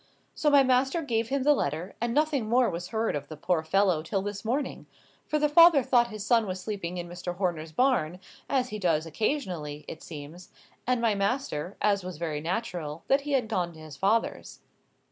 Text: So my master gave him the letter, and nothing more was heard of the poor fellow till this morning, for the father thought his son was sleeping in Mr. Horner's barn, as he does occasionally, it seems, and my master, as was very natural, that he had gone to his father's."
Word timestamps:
So 0.33 0.49
my 0.49 0.63
master 0.63 1.03
gave 1.03 1.29
him 1.29 1.43
the 1.43 1.53
letter, 1.53 1.93
and 2.01 2.11
nothing 2.11 2.49
more 2.49 2.71
was 2.71 2.87
heard 2.87 3.15
of 3.15 3.27
the 3.27 3.37
poor 3.37 3.61
fellow 3.61 4.01
till 4.01 4.23
this 4.23 4.43
morning, 4.43 4.87
for 5.27 5.37
the 5.37 5.47
father 5.47 5.83
thought 5.83 6.07
his 6.07 6.25
son 6.25 6.47
was 6.47 6.59
sleeping 6.59 6.97
in 6.97 7.07
Mr. 7.07 7.35
Horner's 7.35 7.71
barn, 7.71 8.19
as 8.49 8.69
he 8.69 8.79
does 8.79 9.05
occasionally, 9.05 9.85
it 9.87 10.01
seems, 10.01 10.49
and 10.87 11.01
my 11.01 11.13
master, 11.13 11.77
as 11.83 12.03
was 12.03 12.17
very 12.17 12.41
natural, 12.41 13.03
that 13.09 13.21
he 13.21 13.33
had 13.33 13.47
gone 13.47 13.73
to 13.73 13.79
his 13.79 13.95
father's." 13.95 14.61